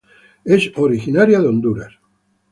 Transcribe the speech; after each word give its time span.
Es 0.45 0.71
originaria 0.77 1.39
de 1.39 1.47
Honduras. 1.47 1.91